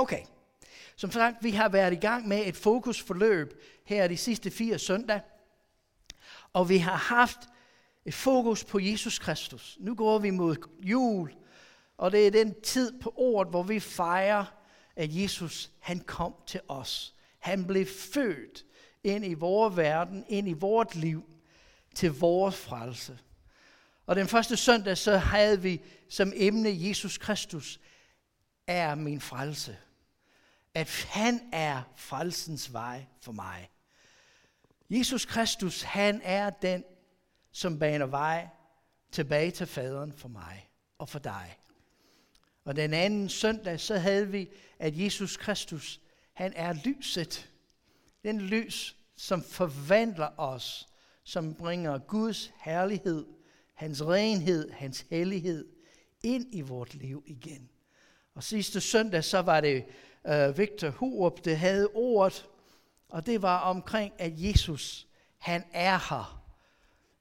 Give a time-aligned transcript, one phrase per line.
[0.00, 0.22] Okay.
[0.96, 5.20] Som sagt, vi har været i gang med et fokusforløb her de sidste fire søndag.
[6.52, 7.38] Og vi har haft
[8.04, 9.76] et fokus på Jesus Kristus.
[9.80, 11.34] Nu går vi mod jul,
[11.96, 14.44] og det er den tid på året, hvor vi fejrer,
[14.96, 17.14] at Jesus han kom til os.
[17.38, 18.64] Han blev født
[19.04, 21.24] ind i vores verden, ind i vores liv,
[21.94, 23.18] til vores frelse.
[24.06, 27.80] Og den første søndag, så havde vi som emne Jesus Kristus
[28.66, 29.76] er min frelse.
[30.74, 33.70] At han er frelsens vej for mig.
[34.90, 36.84] Jesus Kristus, han er den,
[37.52, 38.48] som baner vej
[39.12, 41.56] tilbage til faderen for mig og for dig.
[42.64, 44.48] Og den anden søndag, så havde vi,
[44.78, 46.00] at Jesus Kristus,
[46.32, 47.50] han er lyset.
[48.24, 50.88] Den lys, som forvandler os,
[51.24, 53.26] som bringer Guds herlighed,
[53.74, 55.68] hans renhed, hans hellighed
[56.22, 57.70] ind i vort liv igen.
[58.34, 59.84] Og sidste søndag, så var det
[60.24, 62.48] uh, Victor Hurup, det havde ordet,
[63.08, 65.06] og det var omkring, at Jesus,
[65.38, 66.42] han er her.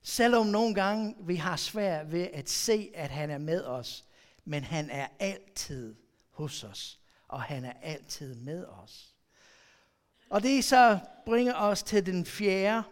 [0.01, 4.05] Selvom nogle gange vi har svært ved at se, at han er med os,
[4.45, 5.95] men han er altid
[6.31, 9.15] hos os, og han er altid med os.
[10.29, 12.83] Og det så bringer os til den fjerde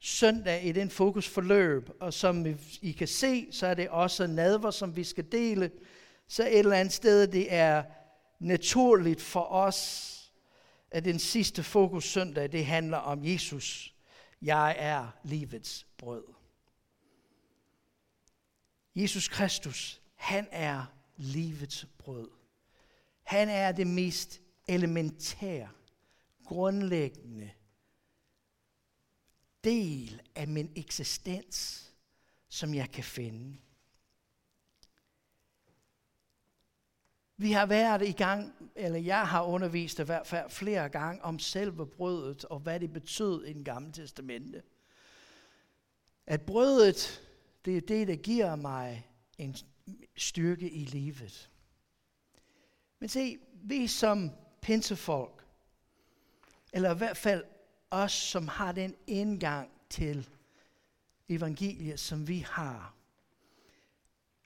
[0.00, 2.46] søndag i den fokusforløb, og som
[2.80, 5.70] I kan se, så er det også nadver, som vi skal dele.
[6.28, 7.82] Så et eller andet sted, det er
[8.44, 10.10] naturligt for os,
[10.90, 13.94] at den sidste fokus søndag, det handler om Jesus.
[14.42, 16.24] Jeg er livets brød.
[18.94, 20.84] Jesus Kristus, han er
[21.16, 22.30] livets brød.
[23.22, 25.68] Han er det mest elementære,
[26.44, 27.50] grundlæggende
[29.64, 31.88] del af min eksistens,
[32.48, 33.56] som jeg kan finde.
[37.36, 41.38] Vi har været i gang, eller jeg har undervist i hvert fald flere gange om
[41.38, 44.62] selve brødet og hvad det betød i den gamle testamente.
[46.26, 47.22] At brødet,
[47.64, 49.08] det er det, der giver mig
[49.38, 49.56] en
[50.16, 51.50] styrke i livet.
[52.98, 54.30] Men se, vi som
[54.62, 55.46] pinsefolk,
[56.72, 57.44] eller i hvert fald
[57.90, 60.28] os, som har den indgang til
[61.28, 62.94] evangeliet, som vi har.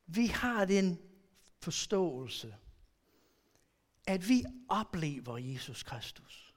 [0.06, 0.98] Vi har den
[1.60, 2.54] forståelse,
[4.08, 6.54] at vi oplever Jesus Kristus.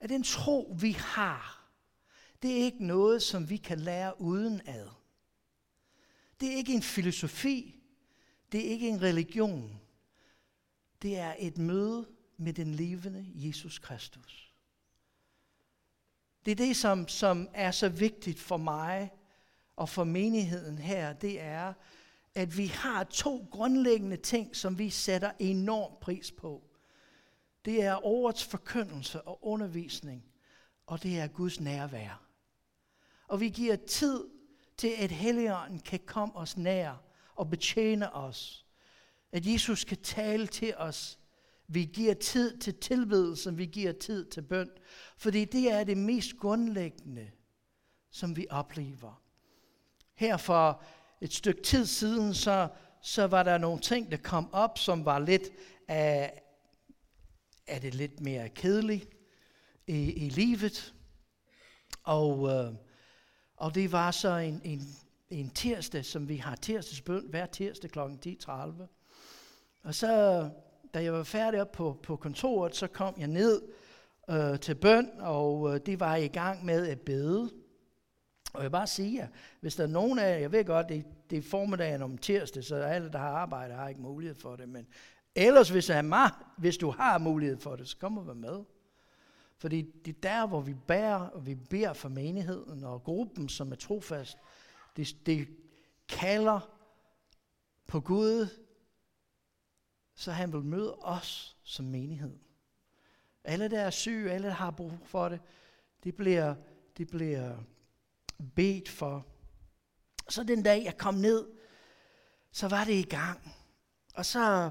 [0.00, 1.70] At den tro, vi har,
[2.42, 4.88] det er ikke noget, som vi kan lære uden ad.
[6.40, 7.80] Det er ikke en filosofi.
[8.52, 9.80] Det er ikke en religion.
[11.02, 14.54] Det er et møde med den levende Jesus Kristus.
[16.44, 19.10] Det er det, som, som er så vigtigt for mig
[19.76, 21.74] og for menigheden her, det er,
[22.34, 26.62] at vi har to grundlæggende ting, som vi sætter enorm pris på.
[27.64, 30.24] Det er ordets forkyndelse og undervisning,
[30.86, 32.22] og det er Guds nærvær.
[33.28, 34.24] Og vi giver tid
[34.76, 37.02] til, at Helligånden kan komme os nær
[37.34, 38.66] og betjene os.
[39.32, 41.18] At Jesus kan tale til os.
[41.66, 44.70] Vi giver tid til tilbedelse, vi giver tid til bøn.
[45.16, 47.30] Fordi det er det mest grundlæggende,
[48.10, 49.22] som vi oplever.
[50.14, 50.82] Her for
[51.20, 52.68] et stykke tid siden, så,
[53.02, 55.50] så var der nogle ting, der kom op, som var lidt
[55.88, 56.42] af,
[57.66, 59.08] er det lidt mere kedeligt
[59.86, 60.94] i, i livet.
[62.02, 62.74] Og, øh,
[63.56, 64.82] og det var så en, en,
[65.30, 67.98] en tirsdag, som vi har tirsdagsbøn hver tirsdag kl.
[67.98, 68.52] 10.30.
[69.82, 70.48] Og så,
[70.94, 73.62] da jeg var færdig op på, på kontoret, så kom jeg ned
[74.30, 77.50] øh, til bøn, og øh, det var i gang med at bede.
[78.52, 79.28] Og jeg vil bare sige, jer,
[79.60, 82.64] hvis der er nogen af jer, jeg ved godt, det, det er formiddagen om tirsdag,
[82.64, 84.86] så alle, der har arbejde, har ikke mulighed for det, men
[85.34, 88.64] ellers, hvis, er, hvis du har mulighed for det, så kom og vær med.
[89.58, 93.72] Fordi det er der, hvor vi bærer, og vi beder for menigheden og gruppen, som
[93.72, 94.38] er trofast.
[94.96, 95.48] Det, det
[96.08, 96.60] kalder
[97.86, 98.48] på Gud,
[100.14, 102.36] så han vil møde os som menighed.
[103.44, 105.40] Alle, der er syge, alle, der har brug for det,
[106.04, 106.54] det bliver,
[106.98, 107.56] det bliver
[108.56, 109.26] bedt for.
[110.28, 111.48] Så den dag, jeg kom ned,
[112.52, 113.54] så var det i gang.
[114.14, 114.70] Og så,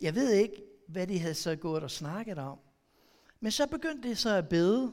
[0.00, 2.58] jeg ved ikke, hvad de havde så gået og snakket om.
[3.40, 4.92] Men så begyndte det så at bede,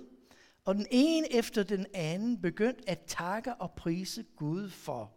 [0.66, 5.12] og den ene efter den anden begyndte at takke og prise Gud for,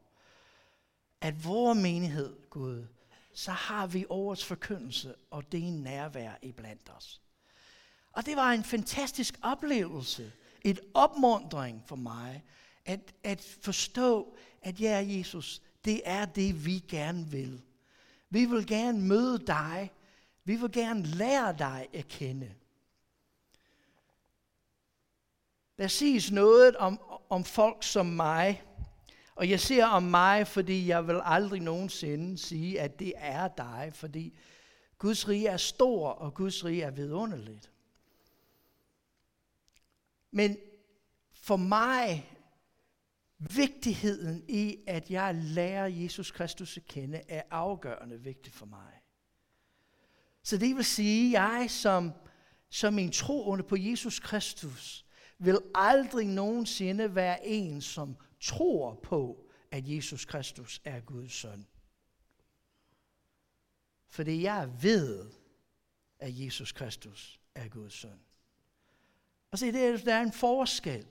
[1.20, 2.86] at vores menighed, Gud,
[3.34, 7.22] så har vi årets forkyndelse, og det er en nærvær i blandt os.
[8.12, 10.32] Og det var en fantastisk oplevelse,
[10.62, 12.44] et opmundring for mig,
[12.84, 17.62] at, at forstå, at jeg ja, Jesus, det er det, vi gerne vil.
[18.30, 19.90] Vi vil gerne møde dig
[20.48, 22.54] Vi vil gerne lære dig at kende.
[25.78, 28.62] Der siges noget om, om folk som mig,
[29.34, 33.90] og jeg ser om mig, fordi jeg vil aldrig nogensinde sige, at det er dig,
[33.94, 34.38] fordi
[34.98, 37.70] Guds rige er stor, og Guds rige er vidunderligt.
[40.30, 40.56] Men
[41.32, 42.30] for mig,
[43.38, 48.92] vigtigheden i, at jeg lærer Jesus Kristus at kende, er afgørende vigtigt for mig.
[50.42, 52.12] Så det vil sige, at jeg som,
[52.68, 55.06] som en troende på Jesus Kristus,
[55.38, 61.66] vil aldrig nogensinde være en, som tror på, at Jesus Kristus er Guds søn.
[64.08, 65.30] Fordi jeg ved,
[66.18, 68.20] at Jesus Kristus er Guds søn.
[69.52, 71.06] Og se, det er, der er en forskel.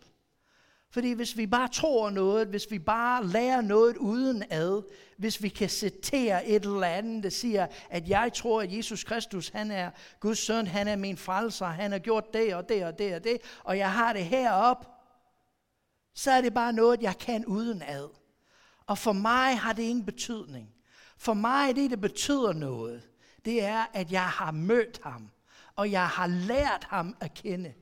[0.89, 4.83] Fordi hvis vi bare tror noget, hvis vi bare lærer noget uden ad,
[5.17, 9.49] hvis vi kan citere et eller andet, der siger, at jeg tror, at Jesus Kristus,
[9.49, 12.99] han er Guds søn, han er min frelser, han har gjort det og det og
[12.99, 14.87] det og det, og jeg har det herop,
[16.15, 18.09] så er det bare noget, jeg kan uden ad.
[18.85, 20.69] Og for mig har det ingen betydning.
[21.17, 23.09] For mig det, der betyder noget,
[23.45, 25.29] det er, at jeg har mødt ham,
[25.75, 27.73] og jeg har lært ham at kende.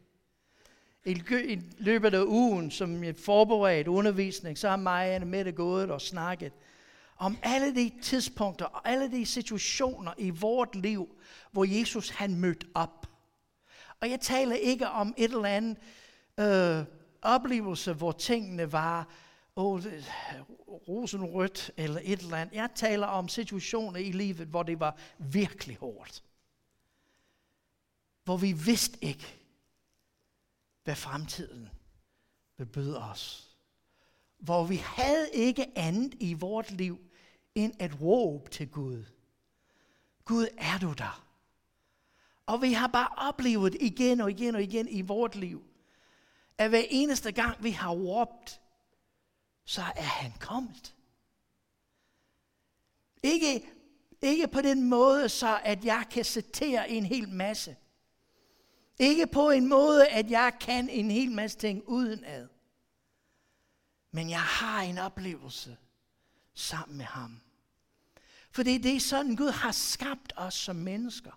[1.06, 6.02] I løbet af ugen, som et forberedt undervisning, så har mig og Mette gået og
[6.02, 6.54] snakket
[7.18, 11.16] om alle de tidspunkter og alle de situationer i vort liv,
[11.52, 13.08] hvor Jesus han mødte op.
[14.02, 15.78] Og jeg taler ikke om et eller andet
[16.40, 16.86] øh,
[17.22, 19.08] oplevelse, hvor tingene var
[19.56, 19.84] oh,
[20.88, 22.56] rosenrødt eller et eller andet.
[22.56, 26.24] Jeg taler om situationer i livet, hvor det var virkelig hårdt.
[28.24, 29.45] Hvor vi vidste ikke,
[30.86, 31.70] hvad fremtiden
[32.58, 33.56] vil byde os.
[34.38, 37.00] Hvor vi havde ikke andet i vort liv,
[37.56, 39.04] end at råbe til Gud.
[40.26, 41.26] Gud, er du der?
[42.46, 45.64] Og vi har bare oplevet igen og igen og igen i vort liv,
[46.58, 48.62] at hver eneste gang vi har råbt,
[49.66, 50.96] så er han kommet.
[53.24, 53.70] Ikke,
[54.22, 57.76] ikke på den måde, så at jeg kan citere en hel masse.
[59.00, 62.48] Ikke på en måde, at jeg kan en hel masse ting udenad.
[64.12, 65.78] Men jeg har en oplevelse
[66.54, 67.42] sammen med ham.
[68.52, 71.32] For det er sådan, Gud har skabt os som mennesker.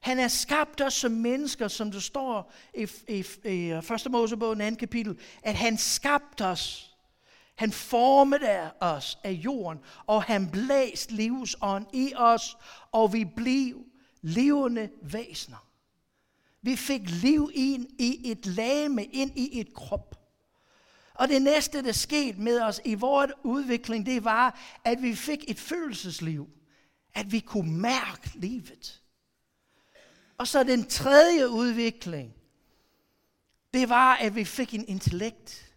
[0.00, 4.10] Han har skabt os som mennesker, som det står i, i, i 1.
[4.10, 4.74] Mosebog, 2.
[4.78, 6.96] kapitel, at han skabte os.
[7.54, 12.56] Han formede os af jorden, og han blæste livsånd i os,
[12.92, 13.84] og vi blev
[14.22, 15.69] levende væsener.
[16.62, 20.16] Vi fik liv ind i et lame, ind i et krop.
[21.14, 25.50] Og det næste, der skete med os i vores udvikling, det var, at vi fik
[25.50, 26.48] et følelsesliv.
[27.14, 29.02] At vi kunne mærke livet.
[30.38, 32.34] Og så den tredje udvikling,
[33.74, 35.74] det var, at vi fik en intellekt.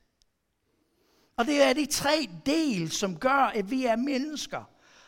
[1.37, 4.63] Og det er de tre del, som gør, at vi er mennesker.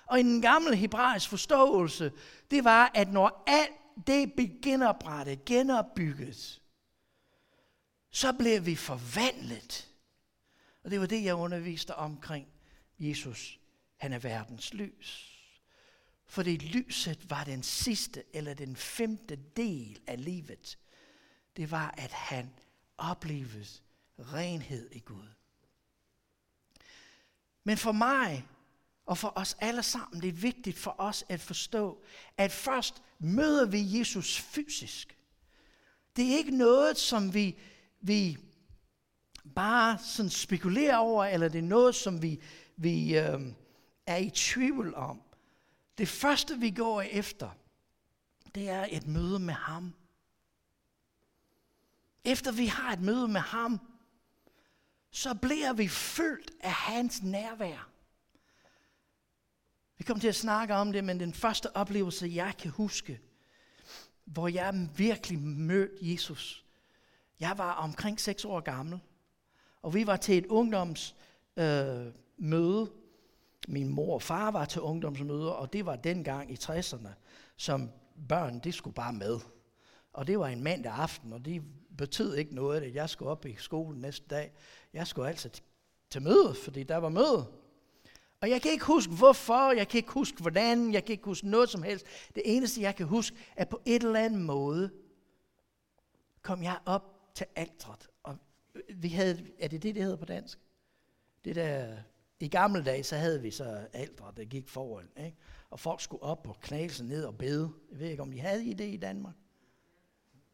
[0.05, 2.11] Og i den gamle hebraisk forståelse,
[2.51, 6.61] det var, at når alt det blev genoprettet, genopbygges,
[8.09, 9.91] så blev vi forvandlet.
[10.83, 12.47] Og det var det, jeg underviste omkring
[12.99, 13.59] Jesus.
[13.97, 15.31] Han er verdens lys.
[16.25, 20.77] Fordi lyset var den sidste eller den femte del af livet.
[21.57, 22.53] Det var, at han
[22.97, 23.67] oplevede
[24.19, 25.27] renhed i Gud.
[27.63, 28.47] Men for mig
[29.05, 32.03] og for os alle sammen, det er vigtigt for os at forstå,
[32.37, 35.17] at først møder vi Jesus fysisk.
[36.15, 37.59] Det er ikke noget, som vi,
[38.01, 38.37] vi
[39.55, 42.41] bare sådan spekulerer over, eller det er noget, som vi,
[42.77, 43.41] vi øh,
[44.05, 45.21] er i tvivl om.
[45.97, 47.49] Det første, vi går efter,
[48.55, 49.93] det er et møde med ham.
[52.23, 53.79] Efter vi har et møde med ham,
[55.11, 57.94] så bliver vi fyldt af hans nærvær.
[59.97, 63.19] Vi kommer til at snakke om det, men den første oplevelse, jeg kan huske,
[64.25, 66.65] hvor jeg virkelig mødte Jesus.
[67.39, 68.99] Jeg var omkring 6 år gammel,
[69.81, 72.05] og vi var til et ungdomsmøde.
[72.07, 72.91] Øh, møde.
[73.67, 77.09] Min mor og far var til ungdomsmøder, og det var dengang i 60'erne,
[77.57, 77.89] som
[78.29, 79.39] børn, det skulle bare med.
[80.13, 81.63] Og det var en mandag aften, og det
[81.97, 84.51] betød ikke noget, at jeg skulle op i skolen næste dag.
[84.93, 85.49] Jeg skulle altså
[86.09, 87.47] til møde, fordi der var møde.
[88.45, 91.47] Og jeg kan ikke huske hvorfor, jeg kan ikke huske hvordan, jeg kan ikke huske
[91.47, 92.05] noget som helst.
[92.35, 94.91] Det eneste, jeg kan huske, er på et eller andet måde,
[96.41, 98.09] kom jeg op til altret.
[98.23, 98.37] Og
[98.75, 100.59] øh, vi havde, er det det, det hedder på dansk?
[101.45, 101.97] Det der
[102.39, 105.09] I gamle dage, så havde vi så ældre, der gik foran.
[105.17, 105.37] Ikke?
[105.69, 107.71] Og folk skulle op og knæle sig ned og bede.
[107.91, 109.35] Jeg ved ikke, om de havde I det i Danmark?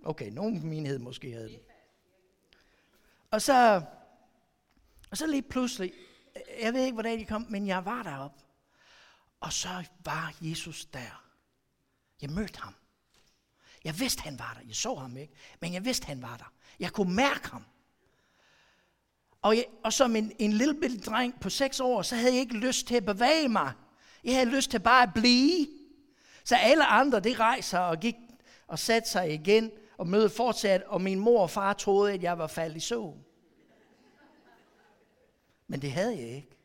[0.03, 1.62] Okay, nogen menighed måske havde det.
[3.31, 3.81] Og så,
[5.12, 5.93] og så lige pludselig,
[6.61, 8.38] jeg ved ikke, hvordan de kom, men jeg var derop.
[9.39, 11.23] Og så var Jesus der.
[12.21, 12.75] Jeg mødte ham.
[13.83, 14.67] Jeg vidste, han var der.
[14.67, 16.51] Jeg så ham ikke, men jeg vidste, han var der.
[16.79, 17.65] Jeg kunne mærke ham.
[19.41, 22.39] Og, jeg, og som en, en lille bitte dreng på seks år, så havde jeg
[22.39, 23.73] ikke lyst til at bevæge mig.
[24.23, 25.67] Jeg havde lyst til bare at blive.
[26.43, 28.15] Så alle andre, de rejser og gik
[28.67, 32.38] og satte sig igen, og mødet fortsat, og min mor og far troede, at jeg
[32.38, 33.25] var faldet i søvn.
[35.72, 36.58] Men det havde jeg ikke.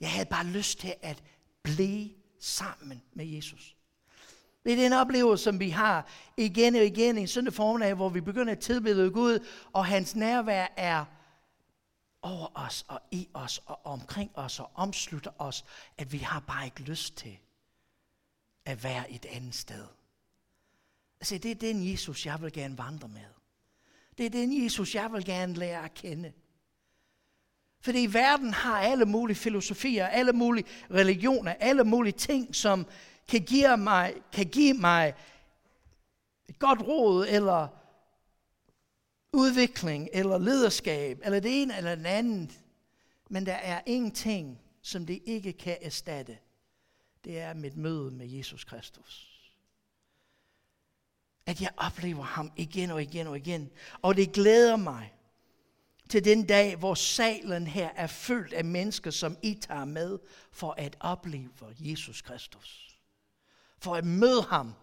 [0.00, 1.22] Jeg havde bare lyst til at
[1.62, 3.76] blive sammen med Jesus.
[4.64, 8.08] Det er den oplevelse, som vi har igen og igen i en søndag formiddag, hvor
[8.08, 11.04] vi begynder at tilbede Gud, og hans nærvær er
[12.22, 15.64] over os og i os og omkring os og omslutter os,
[15.98, 17.38] at vi har bare ikke lyst til
[18.64, 19.86] at være et andet sted.
[21.20, 23.26] Altså, det er den Jesus, jeg vil gerne vandre med.
[24.18, 26.32] Det er den Jesus, jeg vil gerne lære at kende.
[27.82, 32.86] Fordi verden har alle mulige filosofier, alle mulige religioner, alle mulige ting, som
[33.28, 35.14] kan give mig, kan give mig
[36.48, 37.68] et godt råd, eller
[39.32, 42.60] udvikling, eller lederskab, eller det ene eller det andet.
[43.28, 46.38] Men der er ingenting, som det ikke kan erstatte.
[47.24, 49.28] Det er mit møde med Jesus Kristus.
[51.46, 53.70] At jeg oplever ham igen og igen og igen.
[54.02, 55.12] Og det glæder mig
[56.12, 60.18] til den dag, hvor salen her er fyldt af mennesker, som I tager med
[60.50, 62.98] for at opleve Jesus Kristus.
[63.78, 64.74] For at møde ham.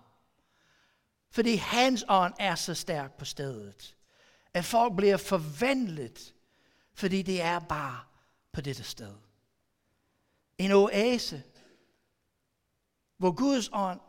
[1.32, 3.96] Fordi hans ånd er så stærk på stedet.
[4.54, 6.36] At folk bliver forvandlet,
[6.94, 8.00] fordi det er bare
[8.52, 9.16] på dette sted.
[10.58, 11.44] En oase,
[13.18, 14.00] hvor Guds ånd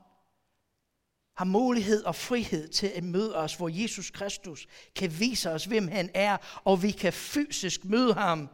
[1.41, 5.89] har mulighed og frihed til at møde os, hvor Jesus Kristus kan vise os, hvem
[5.89, 8.49] han er, og vi kan fysisk møde ham,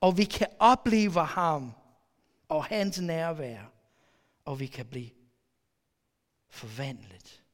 [0.00, 1.72] og vi kan opleve ham
[2.48, 3.72] og hans nærvær,
[4.44, 5.10] og vi kan blive
[6.48, 7.44] forvandlet.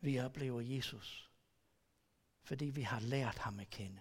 [0.00, 1.30] Vi oplever Jesus,
[2.42, 4.00] fordi vi har lært ham at kende.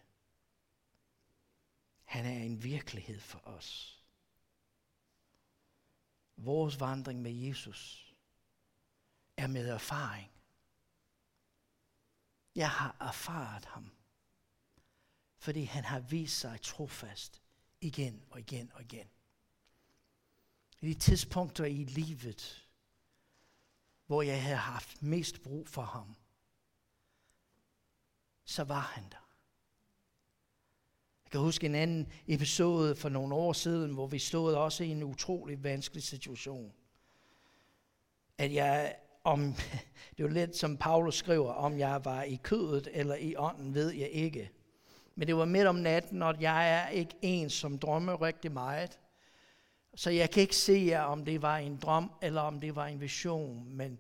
[2.04, 3.95] Han er en virkelighed for os.
[6.38, 8.14] Vores vandring med Jesus
[9.38, 10.32] er med erfaring.
[12.56, 13.92] Jeg har erfaret ham,
[15.38, 17.42] fordi han har vist sig trofast
[17.82, 19.10] igen og igen og igen.
[20.82, 22.68] I de tidspunkter i livet,
[24.06, 26.16] hvor jeg havde haft mest brug for ham,
[28.46, 29.25] så var han der.
[31.26, 34.90] Jeg kan huske en anden episode for nogle år siden, hvor vi stod også i
[34.90, 36.74] en utrolig vanskelig situation.
[38.38, 39.56] At jeg, om,
[40.18, 43.92] det var lidt som Paulus skriver, om jeg var i kødet eller i ånden, ved
[43.92, 44.52] jeg ikke.
[45.16, 49.00] Men det var midt om natten, og jeg er ikke en, som drømmer rigtig meget.
[49.96, 53.02] Så jeg kan ikke se, om det var en drøm, eller om det var en
[53.02, 53.66] vision.
[53.70, 54.00] Men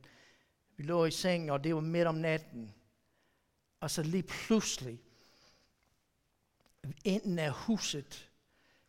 [0.77, 2.74] vi lå i sengen, og det var midt om natten.
[3.79, 5.00] Og så lige pludselig,
[7.04, 8.32] enden af huset,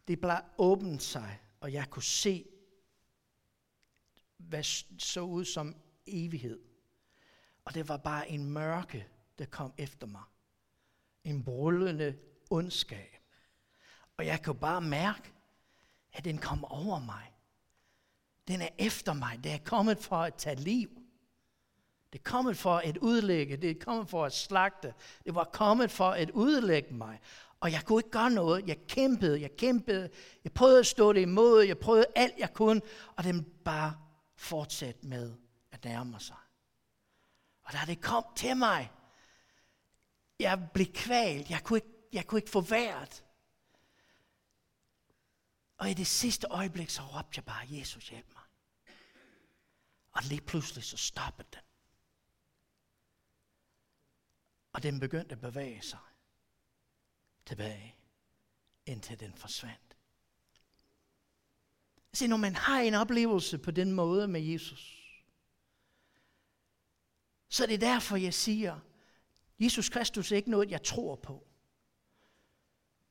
[0.09, 2.45] det blev åbent sig, og jeg kunne se,
[4.37, 4.63] hvad
[4.99, 5.77] så ud som
[6.07, 6.61] evighed.
[7.65, 10.23] Og det var bare en mørke, der kom efter mig.
[11.25, 12.19] En brullende
[12.51, 13.17] ondskab.
[14.17, 15.33] Og jeg kunne bare mærke,
[16.13, 17.33] at den kom over mig.
[18.49, 19.45] Den er efter mig.
[19.45, 21.06] Det er kommet for at tage liv.
[22.17, 23.57] Det er kommet for at udlægge.
[23.57, 24.95] Det er kommet for at slagte.
[25.25, 27.21] Det var kommet for at udlægge mig.
[27.61, 28.69] Og jeg kunne ikke gøre noget.
[28.69, 30.11] Jeg kæmpede, jeg kæmpede.
[30.45, 31.63] Jeg prøvede at stå det imod.
[31.63, 32.81] Jeg prøvede alt, jeg kunne.
[33.17, 33.95] Og den bare
[34.37, 35.35] fortsatte med
[35.73, 36.37] at nærme sig.
[37.63, 38.93] Og da det kom til mig,
[40.41, 41.51] jeg blev kvalt.
[41.51, 43.25] Jeg kunne ikke, jeg kunne ikke få været.
[45.79, 48.45] Og i det sidste øjeblik, så råbte jeg bare, Jesus hjælp mig.
[50.13, 51.61] Og lige pludselig så stoppede den.
[54.77, 55.99] Og den begyndte at bevæge sig
[57.47, 57.97] tilbage,
[58.87, 59.97] indtil den forsvandt.
[62.13, 65.13] Se, når man har en oplevelse på den måde med Jesus,
[67.49, 68.81] så er det derfor, jeg siger,
[69.59, 71.47] Jesus Kristus er ikke noget, jeg tror på.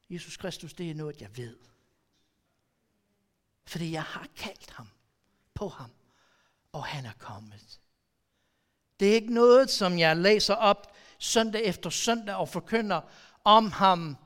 [0.10, 1.58] Jesus Kristus, det er noget, jeg ved.
[3.66, 4.90] Fordi jeg har kaldt ham
[5.54, 5.92] på ham,
[6.72, 7.82] og han er kommet.
[9.00, 13.02] Det er ikke noget, som jeg læser op søndag efter søndag og forkynder
[13.44, 14.18] om ham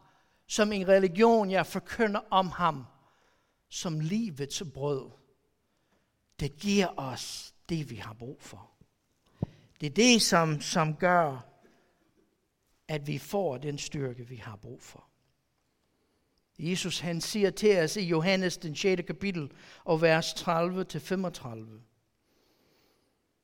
[0.48, 1.52] som en religion.
[1.52, 2.86] Jeg forkynder om ham
[3.70, 5.10] som livets brød.
[6.40, 8.72] Det giver os det, vi har brug for.
[9.82, 11.46] Det er det, som, som gør,
[12.88, 15.06] at vi får den styrke, vi har brug for.
[16.60, 19.02] Jesus han siger til os i Johannes den 6.
[19.08, 19.52] kapitel
[19.84, 21.48] og vers 30-35.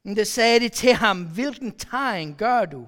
[0.04, 2.88] Men det sagde de til ham, hvilken tegn gør du,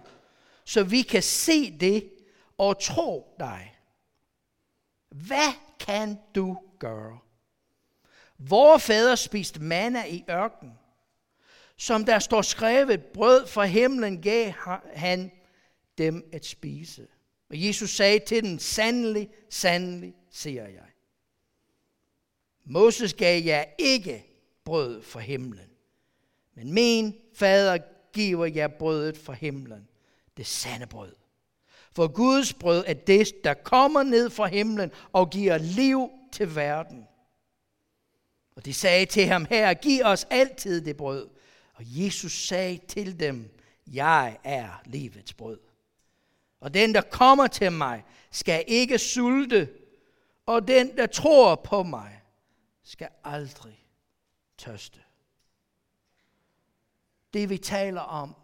[0.68, 2.10] så vi kan se det
[2.58, 3.80] og tro dig?
[5.10, 7.20] Hvad kan du gøre?
[8.38, 10.74] Vore fader spiste manna i ørken,
[11.78, 14.54] som der står skrevet, brød fra himlen gav
[14.94, 15.32] han
[15.98, 17.08] dem at spise.
[17.50, 20.88] Og Jesus sagde til den, sandelig, sandelig, siger jeg.
[22.66, 24.26] Moses gav jer ikke
[24.64, 25.70] brød fra himlen,
[26.54, 27.78] men min fader
[28.14, 29.88] giver jer brødet fra himlen,
[30.38, 31.16] det sande brød.
[31.92, 37.08] For Guds brød er det, der kommer ned fra himlen og giver liv til verden.
[38.56, 41.30] Og de sagde til ham, her, giv os altid det brød.
[41.74, 45.60] Og Jesus sagde til dem, jeg er livets brød.
[46.60, 49.70] Og den, der kommer til mig, skal ikke sulte,
[50.46, 52.22] og den, der tror på mig,
[52.84, 53.86] skal aldrig
[54.58, 55.00] tørste.
[57.34, 58.36] Det vi taler om,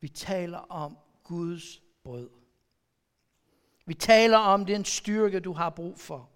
[0.00, 0.98] vi taler om
[1.32, 2.30] Guds brød.
[3.86, 6.30] Vi taler om den styrke, du har brug for.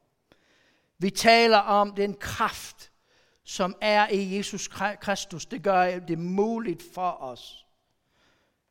[0.98, 2.92] Vi taler om den kraft,
[3.44, 4.68] som er i Jesus
[5.00, 5.46] Kristus.
[5.46, 7.66] Det gør det muligt for os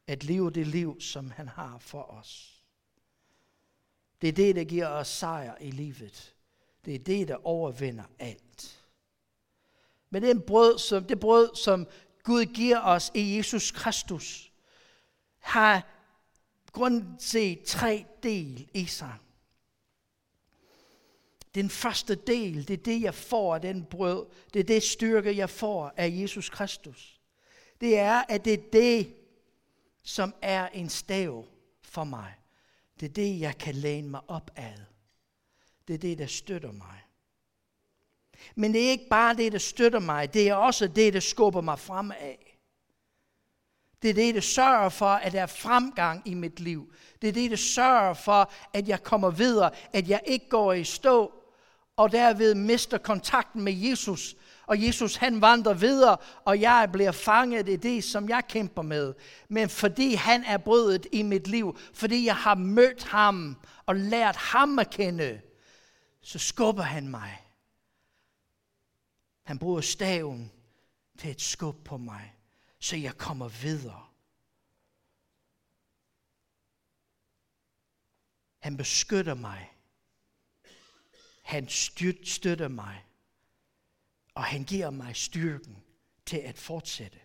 [0.07, 2.63] at leve det liv, som han har for os.
[4.21, 6.35] Det er det, der giver os sejr i livet.
[6.85, 8.85] Det er det, der overvinder alt.
[10.09, 11.87] Men det brød, som, det brød, som
[12.23, 14.51] Gud giver os i Jesus Kristus,
[15.39, 15.94] har
[16.75, 19.13] grundset tre del i sig.
[21.55, 24.25] Den første del, det er det, jeg får af den brød.
[24.53, 27.19] Det er det styrke, jeg får af Jesus Kristus.
[27.81, 29.13] Det er, at det er det,
[30.03, 31.45] som er en stav
[31.81, 32.33] for mig.
[32.99, 34.79] Det er det, jeg kan læne mig op ad.
[35.87, 37.01] Det er det, der støtter mig.
[38.55, 40.33] Men det er ikke bare det, der støtter mig.
[40.33, 42.35] Det er også det, der skubber mig fremad.
[44.05, 46.93] Det er det, der sørger for, at der er fremgang i mit liv.
[47.21, 49.71] Det er det, der sørger for, at jeg kommer videre.
[49.93, 51.33] At jeg ikke går i stå,
[51.95, 54.35] og derved mister kontakten med Jesus.
[54.65, 59.13] Og Jesus han vandrer videre, og jeg bliver fanget i det, som jeg kæmper med.
[59.49, 64.35] Men fordi han er brødet i mit liv, fordi jeg har mødt ham og lært
[64.35, 65.41] ham at kende,
[66.21, 67.41] så skubber han mig.
[69.43, 70.51] Han bruger staven
[71.19, 72.34] til et skub på mig,
[72.85, 74.07] så jeg kommer videre.
[78.59, 79.75] Han beskytter mig
[81.45, 81.67] han
[82.23, 83.05] støtter mig,
[84.33, 85.83] og han giver mig styrken
[86.25, 87.19] til at fortsætte.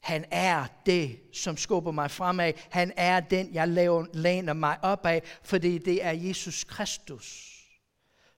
[0.00, 2.52] Han er det, som skubber mig fremad.
[2.70, 3.68] Han er den, jeg
[4.14, 7.60] læner mig op af, fordi det er Jesus Kristus,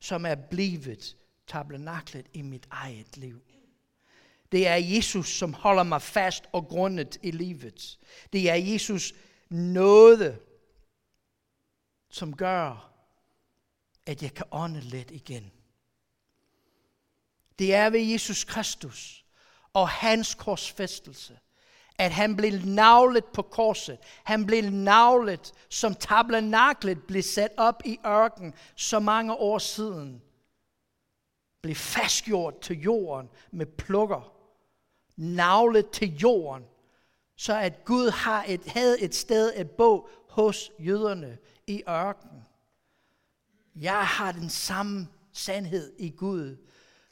[0.01, 3.42] som er blevet tabernaklet i mit eget liv.
[4.52, 7.98] Det er Jesus, som holder mig fast og grundet i livet.
[8.32, 9.14] Det er Jesus
[9.50, 10.38] nåde,
[12.11, 12.92] som gør,
[14.06, 15.52] at jeg kan ånde lidt igen.
[17.59, 19.24] Det er ved Jesus Kristus
[19.72, 21.38] og hans korsfæstelse,
[21.98, 23.98] at han blev navlet på korset.
[24.24, 30.22] Han blev navlet, som tabernaklet blev sat op i ørken så mange år siden.
[31.62, 34.36] Blev fastgjort til jorden med plukker.
[35.16, 36.64] Navlet til jorden,
[37.37, 42.44] så at Gud har et, havde et sted at bo hos jøderne i ørken.
[43.74, 46.57] Jeg har den samme sandhed i Gud,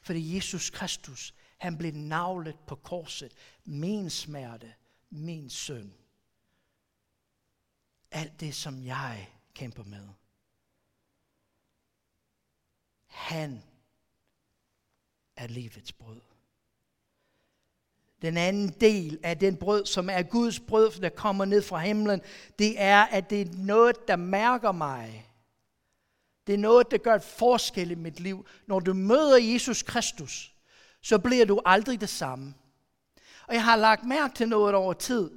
[0.01, 3.33] fordi Jesus Kristus, han blev navlet på korset.
[3.65, 4.73] Min smerte,
[5.09, 5.93] min søn.
[8.11, 10.07] Alt det, som jeg kæmper med.
[13.05, 13.63] Han
[15.35, 16.21] er livets brød.
[18.25, 22.21] Den anden del af den brød, som er Guds brød, der kommer ned fra himlen,
[22.59, 25.29] det er, at det er noget, der mærker mig.
[26.47, 28.45] Det er noget, der gør et forskel i mit liv.
[28.67, 30.53] Når du møder Jesus Kristus,
[31.01, 32.53] så bliver du aldrig det samme.
[33.47, 35.31] Og jeg har lagt mærke til noget over tid.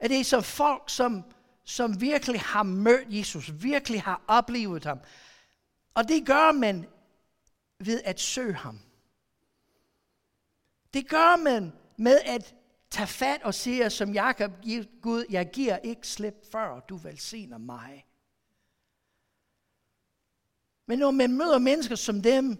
[0.00, 1.24] At det er så folk, som,
[1.64, 4.98] som virkelig har mødt Jesus, virkelig har oplevet ham.
[5.94, 6.86] Og det gør man
[7.80, 8.78] ved at søge ham.
[10.94, 12.54] Det gør man med at
[12.90, 14.52] tage fat og sige, som Jakob,
[15.02, 18.04] Gud, jeg giver ikke slip før du velsigner mig.
[20.86, 22.56] Men når man møder mennesker som dem,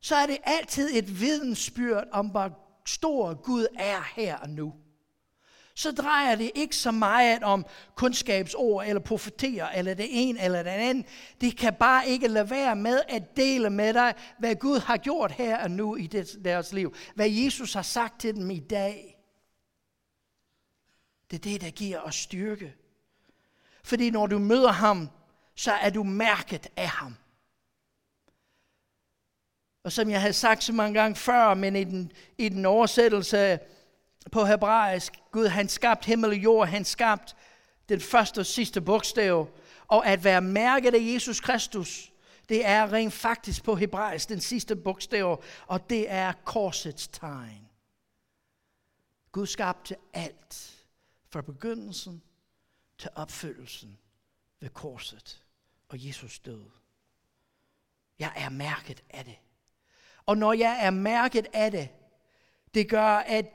[0.00, 4.74] så er det altid et vidensbyrd om, hvor stor Gud er her og nu.
[5.76, 10.70] Så drejer det ikke så meget om kundskabsord eller profeterer, eller det ene eller det
[10.70, 11.06] andet.
[11.40, 15.32] Det kan bare ikke lade være med at dele med dig, hvad Gud har gjort
[15.32, 16.06] her og nu i
[16.44, 16.94] deres liv.
[17.14, 19.18] Hvad Jesus har sagt til dem i dag.
[21.30, 22.74] Det er det, der giver os styrke.
[23.84, 25.08] Fordi når du møder ham,
[25.54, 27.14] så er du mærket af ham.
[29.84, 33.58] Og som jeg havde sagt så mange gange før, men i den, i den oversættelse
[34.32, 37.36] på hebraisk, Gud han skabt himmel og jord, han skabt
[37.88, 39.48] den første og sidste bogstav.
[39.88, 42.12] Og at være mærket af Jesus Kristus,
[42.48, 47.68] det er rent faktisk på hebraisk den sidste bogstav, og det er korsets tegn.
[49.32, 50.84] Gud skabte alt
[51.28, 52.22] fra begyndelsen
[52.98, 53.98] til opfyldelsen
[54.60, 55.42] ved korset
[55.88, 56.64] og Jesus død.
[58.18, 59.38] Jeg er mærket af det.
[60.26, 61.88] Og når jeg er mærket af det,
[62.74, 63.46] det gør, at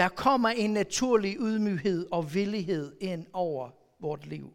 [0.00, 4.52] der kommer en naturlig ydmyghed og villighed ind over vort liv.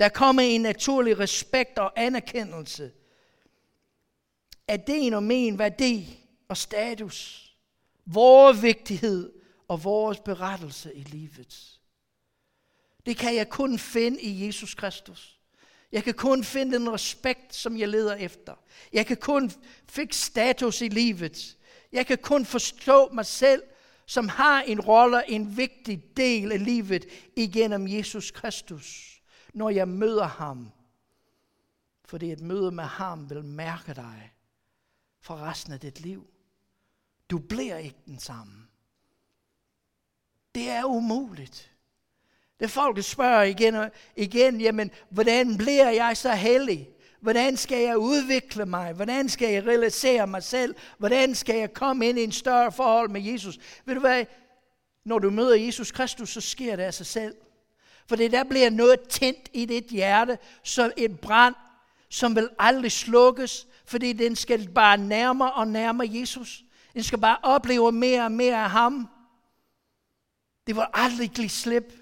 [0.00, 2.92] Der kommer en naturlig respekt og anerkendelse
[4.68, 7.50] af din og min værdi og status,
[8.06, 9.32] vores vigtighed
[9.68, 11.80] og vores berettelse i livet.
[13.06, 15.38] Det kan jeg kun finde i Jesus Kristus.
[15.92, 18.54] Jeg kan kun finde den respekt, som jeg leder efter.
[18.92, 19.52] Jeg kan kun
[19.88, 21.56] fik status i livet.
[21.92, 23.62] Jeg kan kun forstå mig selv,
[24.08, 27.04] som har en rolle, en vigtig del af livet
[27.36, 29.20] igennem Jesus Kristus,
[29.54, 30.70] når jeg møder ham.
[32.04, 34.32] Fordi et møde med ham vil mærke dig
[35.20, 36.26] for resten af dit liv.
[37.30, 38.66] Du bliver ikke den samme.
[40.54, 41.72] Det er umuligt.
[42.60, 46.90] Det folk spørger igen og igen, jamen, hvordan bliver jeg så hellig?
[47.20, 48.92] Hvordan skal jeg udvikle mig?
[48.92, 50.74] Hvordan skal jeg realisere mig selv?
[50.98, 53.58] Hvordan skal jeg komme ind i en større forhold med Jesus?
[53.84, 54.24] Ved du hvad?
[55.04, 57.34] Når du møder Jesus Kristus, så sker det af sig selv.
[58.08, 61.54] For det der bliver noget tændt i dit hjerte, som et brand,
[62.08, 66.64] som vil aldrig slukkes, fordi den skal bare nærmere og nærmere Jesus.
[66.94, 69.08] Den skal bare opleve mere og mere af ham.
[70.66, 71.92] Det vil aldrig give slip.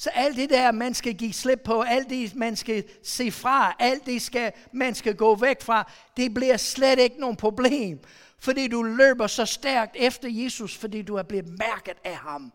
[0.00, 3.76] Så alt det der, man skal give slip på, alt det, man skal se fra,
[3.78, 8.00] alt det, skal, man skal gå væk fra, det bliver slet ikke nogen problem.
[8.38, 12.52] Fordi du løber så stærkt efter Jesus, fordi du er blevet mærket af ham.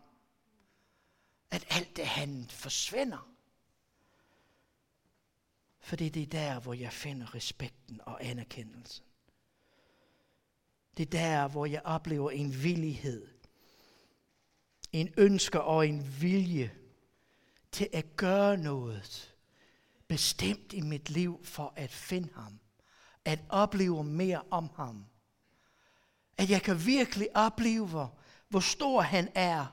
[1.50, 3.30] At alt det, han forsvinder.
[5.80, 9.04] Fordi det er der, hvor jeg finder respekten og anerkendelsen.
[10.96, 13.26] Det er der, hvor jeg oplever en villighed.
[14.92, 16.72] En ønsker og en vilje
[17.74, 19.34] til at gøre noget
[20.08, 22.58] bestemt i mit liv for at finde ham.
[23.24, 25.04] At opleve mere om ham.
[26.38, 28.08] At jeg kan virkelig opleve,
[28.48, 29.66] hvor stor han er.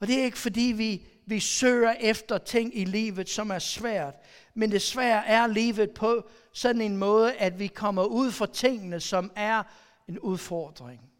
[0.00, 4.14] Og det er ikke fordi vi, vi søger efter ting i livet, som er svært.
[4.54, 9.32] Men det er livet på sådan en måde, at vi kommer ud for tingene, som
[9.36, 9.62] er
[10.08, 11.10] en udfordring.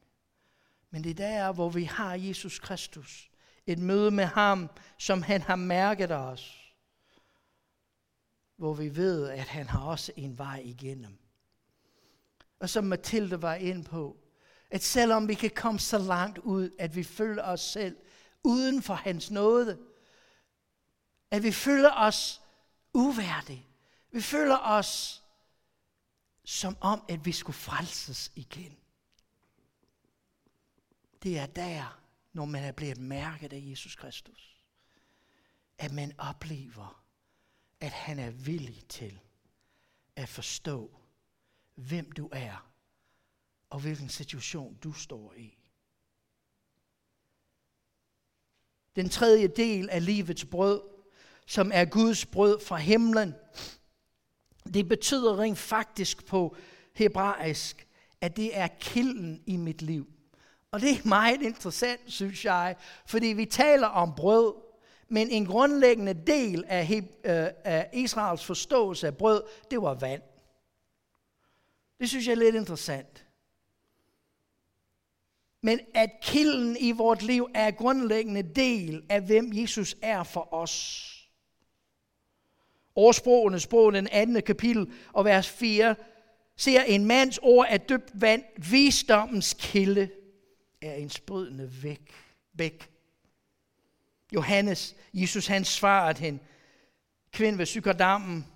[0.91, 3.30] Men det er der, hvor vi har Jesus Kristus,
[3.73, 6.75] et møde med ham, som han har mærket os.
[8.57, 11.19] Hvor vi ved, at han har også en vej igennem.
[12.61, 14.17] Og som Mathilde var ind på,
[14.71, 17.97] at selvom vi kan komme så langt ud, at vi føler os selv
[18.45, 19.79] uden for hans nåde,
[21.31, 22.43] at vi føler os
[22.95, 23.67] uværdige,
[24.11, 25.23] vi føler os
[26.45, 28.77] som om, at vi skulle frelses igen.
[31.23, 32.00] Det er der,
[32.33, 34.57] når man er blevet mærket af Jesus Kristus.
[35.79, 37.05] At man oplever,
[37.81, 39.21] at han er villig til
[40.17, 41.01] at forstå,
[41.75, 42.71] hvem du er,
[43.71, 45.59] og hvilken situation du står i.
[48.97, 50.83] Den tredje del af livets brød,
[51.47, 53.35] som er Guds brød fra himlen,
[54.75, 56.57] det betyder rent faktisk på
[56.95, 57.89] hebraisk,
[58.21, 60.13] at det er kilden i mit liv.
[60.73, 64.55] Og det er meget interessant, synes jeg, fordi vi taler om brød,
[65.09, 70.23] men en grundlæggende del af, øh, af Israels forståelse af brød, det var vand.
[72.01, 73.27] Det synes jeg er lidt interessant.
[75.63, 80.55] Men at kilden i vort liv er en grundlæggende del af, hvem Jesus er for
[80.55, 81.07] os.
[82.95, 85.95] Ordsprogene, sprog, den anden kapitel og vers 4,
[86.57, 90.11] ser en mands ord af dybt vand, visdommens kilde
[90.83, 92.13] er en sprydende væk,
[92.53, 92.91] væk.
[94.35, 96.39] Johannes, Jesus han svarede hende,
[97.33, 98.47] kvinde ved sykerdammen,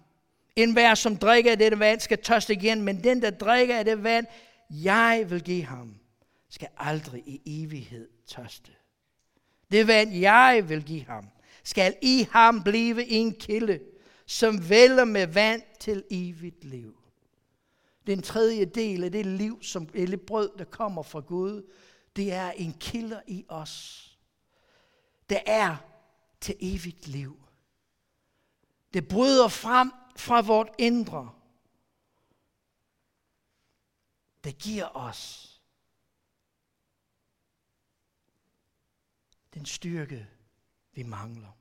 [0.56, 3.84] en hver, som drikker af dette vand, skal tørste igen, men den, der drikker af
[3.84, 4.26] det vand,
[4.70, 5.94] jeg vil give ham,
[6.48, 8.72] skal aldrig i evighed tørste.
[9.72, 11.28] Det vand, jeg vil give ham,
[11.64, 13.80] skal i ham blive en kilde,
[14.26, 16.96] som vælger med vand til evigt liv.
[18.06, 21.62] Den tredje del af det liv, som eller brød, der kommer fra Gud,
[22.16, 24.11] det er en kilde i os.
[25.29, 25.77] Der er
[26.40, 27.48] til evigt liv.
[28.94, 31.35] Det bryder frem fra vort indre.
[34.44, 35.50] Det giver os
[39.55, 40.29] den styrke,
[40.92, 41.53] vi mangler.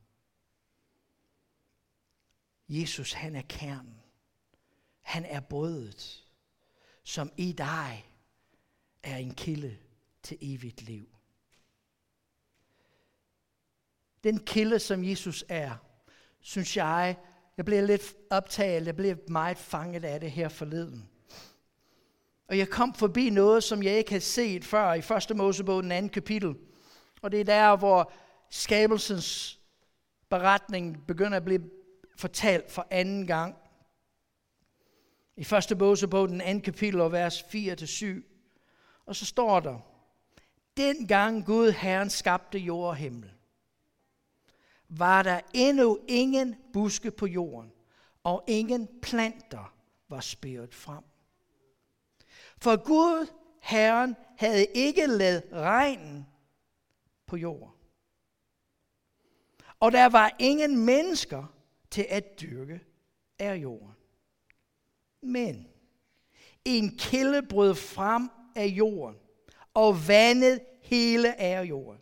[2.69, 4.01] Jesus, han er kernen.
[5.01, 6.27] Han er brødet,
[7.03, 8.11] som i dig
[9.03, 9.82] er en kilde
[10.23, 11.07] til evigt liv.
[14.23, 15.75] Den kilde, som Jesus er,
[16.41, 17.17] synes jeg,
[17.57, 21.09] jeg blev lidt optaget, jeg blev meget fanget af det her forleden.
[22.47, 25.37] Og jeg kom forbi noget, som jeg ikke havde set før i 1.
[25.37, 26.55] Mosebog, den anden kapitel.
[27.21, 28.11] Og det er der, hvor
[28.49, 29.59] skabelsens
[30.29, 31.69] beretning begynder at blive
[32.17, 33.55] fortalt for anden gang.
[35.37, 35.77] I 1.
[35.79, 38.05] Mosebog, den anden kapitel, og vers 4-7.
[39.05, 39.92] Og så står der,
[40.77, 43.31] dengang Gud Herren skabte jord og himmel,
[44.89, 47.71] var der endnu ingen buske på jorden,
[48.23, 49.73] og ingen planter
[50.09, 51.03] var spæret frem.
[52.57, 53.27] For Gud,
[53.61, 56.27] Herren, havde ikke lavet regnen
[57.25, 57.73] på jorden.
[59.79, 61.53] Og der var ingen mennesker
[61.91, 62.81] til at dyrke
[63.39, 63.95] af jorden.
[65.21, 65.67] Men
[66.65, 69.22] en kilde brød frem af jorden
[69.73, 72.01] og vandet hele af jorden.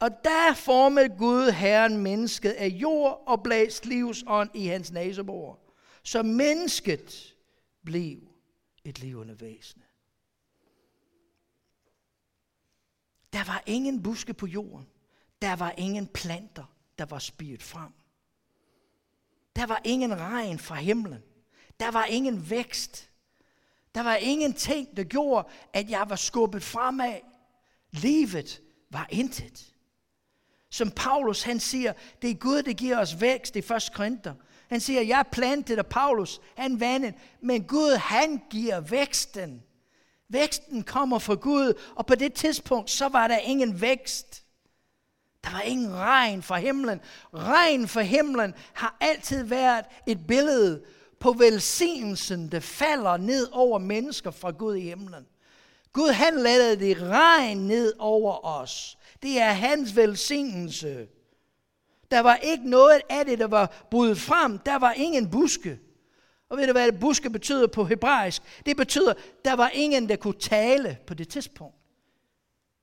[0.00, 5.58] Og der formede Gud Herren mennesket af jord og blæst livsånd i hans næsebor.
[6.02, 7.36] Så mennesket
[7.84, 8.18] blev
[8.84, 9.82] et levende væsen.
[13.32, 14.86] Der var ingen buske på jorden.
[15.42, 17.92] Der var ingen planter, der var spiret frem.
[19.56, 21.22] Der var ingen regn fra himlen.
[21.80, 23.07] Der var ingen vækst.
[23.94, 27.14] Der var ingenting, der gjorde, at jeg var skubbet fremad.
[27.90, 29.74] Livet var intet.
[30.70, 33.90] Som Paulus han siger, det er Gud, der giver os vækst i 1.
[33.94, 34.34] Korinther.
[34.68, 39.62] Han siger, jeg plantet, og Paulus, han vandet, men Gud, han giver væksten.
[40.28, 44.44] Væksten kommer fra Gud, og på det tidspunkt, så var der ingen vækst.
[45.44, 47.00] Der var ingen regn fra himlen.
[47.34, 50.84] Regn fra himlen har altid været et billede
[51.20, 55.26] på velsignelsen, der falder ned over mennesker fra Gud i himlen.
[55.92, 58.98] Gud han lader det regn ned over os.
[59.22, 61.08] Det er hans velsignelse.
[62.10, 64.58] Der var ikke noget af det, der var budt frem.
[64.58, 65.78] Der var ingen buske.
[66.48, 68.42] Og ved du, hvad buske betyder på hebraisk?
[68.66, 71.76] Det betyder, der var ingen, der kunne tale på det tidspunkt.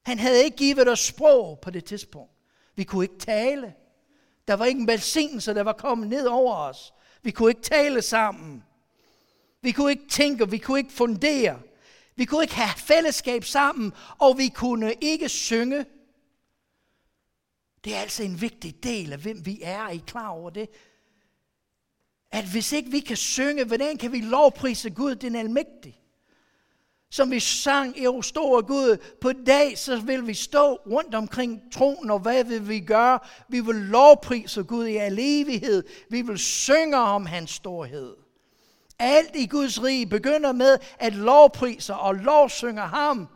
[0.06, 2.32] Han havde ikke givet os sprog på det tidspunkt.
[2.76, 3.74] Vi kunne ikke tale.
[4.48, 6.94] Der var ikke en velsignelse, der var kommet ned over os.
[7.26, 8.64] Vi kunne ikke tale sammen.
[9.62, 11.62] Vi kunne ikke tænke, vi kunne ikke fundere.
[12.16, 15.86] Vi kunne ikke have fællesskab sammen, og vi kunne ikke synge.
[17.84, 19.84] Det er altså en vigtig del af, hvem vi er.
[19.84, 20.70] Er I klar over det?
[22.32, 26.00] At hvis ikke vi kan synge, hvordan kan vi lovprise Gud, den almægtige?
[27.12, 32.12] Som vi sang i store Gud, på dag så vil vi stå rundt omkring tronen,
[32.12, 33.20] og hvad vil vi gøre?
[33.50, 35.84] Vi vil lovprise Gud i al evighed.
[36.10, 38.16] Vi vil synge om hans storhed.
[39.00, 43.28] Alt i Guds rige begynder med at lovprise og lovsynge ham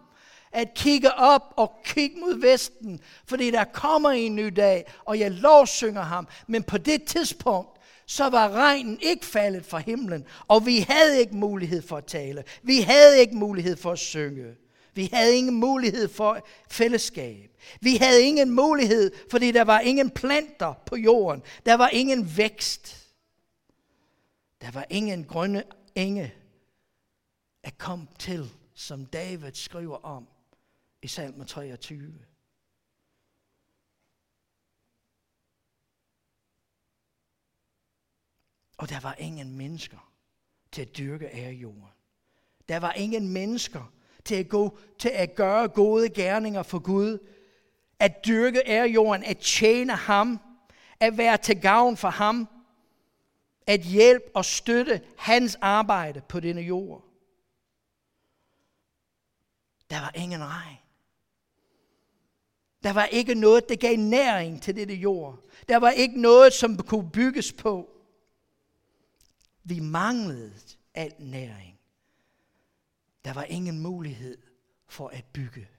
[0.51, 5.31] at kigge op og kigge mod vesten, fordi der kommer en ny dag, og jeg
[5.31, 6.27] lovsynger ham.
[6.47, 7.78] Men på det tidspunkt,
[8.09, 12.43] så var regnen ikke faldet fra himlen, og vi havde ikke mulighed for at tale.
[12.63, 14.55] Vi havde ikke mulighed for at synge.
[14.93, 17.57] Vi havde ingen mulighed for fællesskab.
[17.81, 21.43] Vi havde ingen mulighed, fordi der var ingen planter på jorden.
[21.65, 23.07] Der var ingen vækst.
[24.61, 25.63] Der var ingen grønne
[25.95, 26.33] enge
[27.63, 30.27] at komme til, som David skriver om
[31.01, 32.13] i salme 23.
[38.79, 40.11] Og der var ingen mennesker
[40.71, 41.83] til at dyrke af jorden.
[42.69, 43.93] Der var ingen mennesker
[44.25, 47.27] til at, gå, til at gøre gode gerninger for Gud.
[47.99, 50.39] At dyrke af jorden, at tjene ham,
[50.99, 52.47] at være til gavn for ham,
[53.67, 57.05] at hjælpe og støtte hans arbejde på denne jord.
[59.89, 60.77] Der var ingen regn.
[62.83, 65.39] Der var ikke noget, der gav næring til dette jord.
[65.69, 67.98] Der var ikke noget, som kunne bygges på.
[69.69, 70.53] Vi manglede
[70.93, 71.79] al næring.
[73.25, 74.37] Der var ingen mulighed
[74.87, 75.69] for at bygge.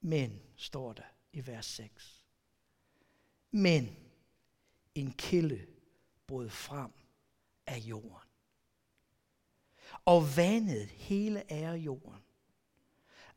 [0.00, 2.24] Men, står der i vers 6.
[3.50, 3.96] Men
[4.94, 5.66] en kilde
[6.26, 6.90] brød frem
[7.66, 8.28] af jorden.
[10.04, 12.25] Og vandet hele er jorden.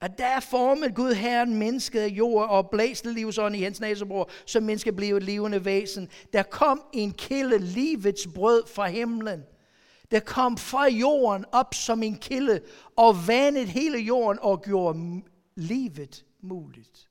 [0.01, 4.59] At der formet Gud Herren mennesket af jord og blæste livsånd i hans næsebror, så
[4.59, 6.09] mennesket blev et levende væsen.
[6.33, 9.43] Der kom en kilde livets brød fra himlen.
[10.11, 12.61] Der kom fra jorden op som en kilde
[12.95, 15.21] og vandet hele jorden og gjorde
[15.55, 17.09] livet muligt.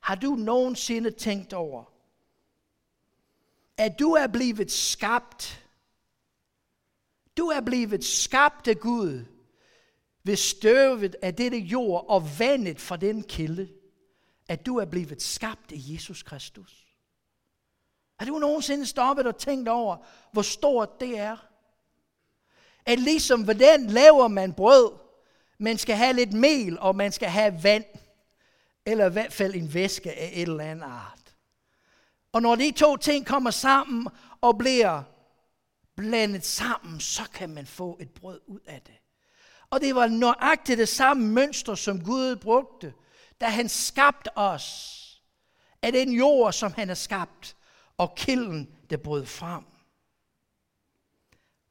[0.00, 1.84] Har du nogensinde tænkt over,
[3.76, 5.66] at du er blevet skabt.
[7.36, 9.24] Du er blevet skabt af Gud
[10.26, 13.68] ved støvet af dette jord og vandet fra den kilde,
[14.48, 16.86] at du er blevet skabt af Jesus Kristus.
[18.18, 19.96] Har du nogensinde stoppet og tænkt over,
[20.32, 21.36] hvor stort det er?
[22.86, 24.92] At ligesom hvordan laver man brød,
[25.58, 27.84] man skal have lidt mel, og man skal have vand,
[28.86, 31.36] eller i hvert fald en væske af et eller andet art.
[32.32, 34.08] Og når de to ting kommer sammen
[34.40, 35.02] og bliver
[35.96, 38.94] blandet sammen, så kan man få et brød ud af det.
[39.70, 42.94] Og det var nøjagtigt det samme mønster, som Gud brugte,
[43.40, 45.02] da han skabte os
[45.82, 47.56] af den jord, som han har skabt,
[47.96, 49.64] og kilden, der brød frem.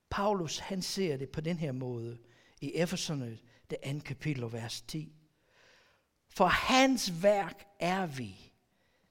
[0.09, 2.17] Paulus, han ser det på den her måde
[2.61, 5.15] i Efeserne, det andet kapitel, vers 10.
[6.29, 8.51] For hans værk er vi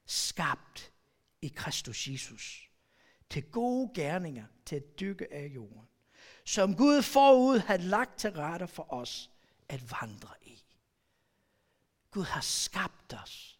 [0.07, 0.93] skabt
[1.43, 2.71] i Kristus Jesus
[3.31, 5.89] til gode gerninger, til at dykke af jorden,
[6.45, 9.31] som Gud forud har lagt til rette for os
[9.69, 10.63] at vandre i.
[12.11, 13.59] Gud har skabt os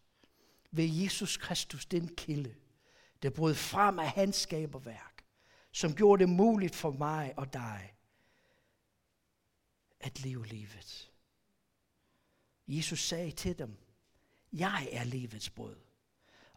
[0.71, 2.55] ved Jesus Kristus, den kilde,
[3.23, 5.25] der brød frem af hans skaberværk,
[5.71, 7.95] som gjorde det muligt for mig og dig
[9.99, 11.11] at leve livet.
[12.67, 13.77] Jesus sagde til dem,
[14.53, 15.75] jeg er livets brød.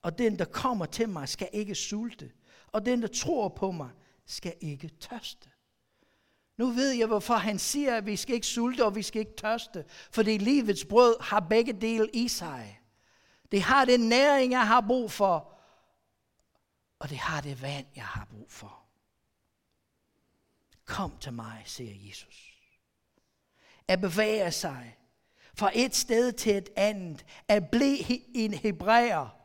[0.02, 2.32] Og den, der kommer til mig, skal ikke sulte.
[2.66, 3.90] Og den, der tror på mig,
[4.26, 5.50] skal ikke tørste.
[6.58, 9.36] Nu ved jeg, hvorfor han siger, at vi skal ikke sulte, og vi skal ikke
[9.36, 9.84] tørste.
[9.88, 12.80] Fordi livets brød har begge dele i sig.
[13.52, 15.52] Det har den næring, jeg har brug for,
[16.98, 18.84] og det har det vand, jeg har brug for.
[20.84, 22.52] Kom til mig, siger Jesus.
[23.88, 24.98] At bevæge sig
[25.54, 27.24] fra et sted til et andet.
[27.48, 29.38] At blive en hebræer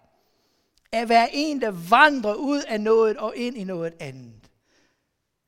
[0.93, 4.52] at være en, der vandrer ud af noget og ind i noget andet.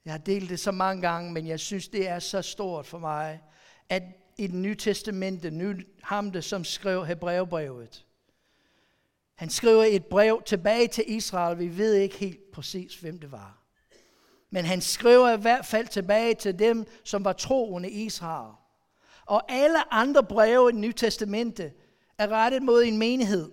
[0.05, 2.99] Jeg har delt det så mange gange, men jeg synes, det er så stort for
[2.99, 3.41] mig,
[3.89, 4.03] at
[4.37, 8.05] i det nye testamente, nu ham det, som skrev Hebræerbrevet,
[9.35, 11.59] han skriver et brev tilbage til Israel.
[11.59, 13.57] Vi ved ikke helt præcis, hvem det var.
[14.49, 18.53] Men han skriver i hvert fald tilbage til dem, som var troende i Israel.
[19.25, 21.73] Og alle andre breve i det nye testamente
[22.17, 23.51] er rettet mod en menighed.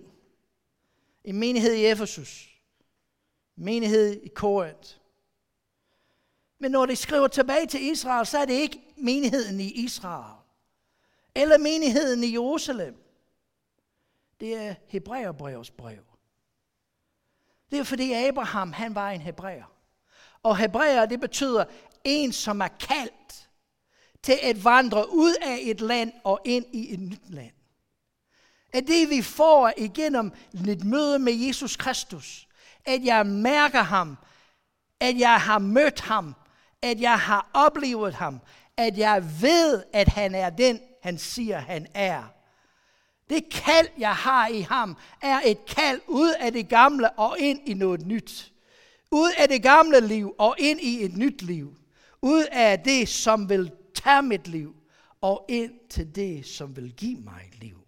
[1.23, 2.49] En menighed i Efesus.
[3.57, 4.97] En menighed i Korinth.
[6.59, 10.35] Men når de skriver tilbage til Israel, så er det ikke menigheden i Israel.
[11.35, 12.95] Eller menigheden i Jerusalem.
[14.39, 16.03] Det er Hebræerbrevets brev.
[17.71, 19.73] Det er fordi Abraham, han var en hebræer.
[20.43, 21.65] Og hebræer, det betyder
[22.03, 23.49] en, som er kaldt
[24.23, 27.53] til at vandre ud af et land og ind i et nyt land
[28.73, 30.31] at det vi får igennem
[30.67, 32.47] et møde med Jesus Kristus,
[32.85, 34.17] at jeg mærker ham,
[34.99, 36.35] at jeg har mødt ham,
[36.83, 38.39] at jeg har oplevet ham,
[38.77, 42.23] at jeg ved, at han er den, han siger, han er.
[43.29, 47.59] Det kald, jeg har i ham, er et kald ud af det gamle og ind
[47.65, 48.51] i noget nyt.
[49.11, 51.75] Ud af det gamle liv og ind i et nyt liv.
[52.21, 54.75] Ud af det, som vil tage mit liv,
[55.21, 57.82] og ind til det, som vil give mig liv.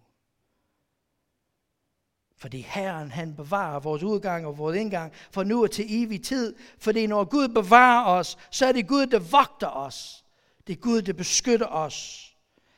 [2.38, 6.56] Fordi Herren, han bevarer vores udgang og vores indgang for nu og til evig tid.
[6.78, 10.24] Fordi når Gud bevarer os, så er det Gud, der vogter os.
[10.66, 12.26] Det er Gud, der beskytter os.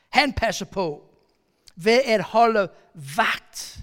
[0.09, 1.09] Han passer på
[1.75, 2.69] ved at holde
[3.17, 3.79] vagt